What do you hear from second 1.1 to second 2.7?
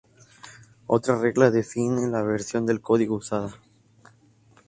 regla define la versión